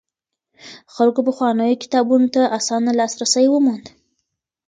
خلکو 0.95 1.19
پخوانيو 1.27 1.81
کتابونو 1.83 2.27
ته 2.35 2.41
اسانه 2.57 2.91
لاسرسی 2.99 3.45
وموند. 3.49 3.85